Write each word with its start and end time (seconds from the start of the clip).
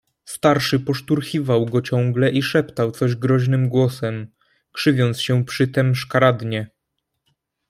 "Starszy 0.25 0.79
poszturchiwał 0.79 1.65
go 1.65 1.81
ciągle 1.81 2.29
i 2.31 2.41
szeptał 2.41 2.91
coś 2.91 3.15
groźnym 3.15 3.69
głosem, 3.69 4.27
krzywiąc 4.71 5.21
się 5.21 5.45
przytem 5.45 5.95
szkaradnie." 5.95 6.69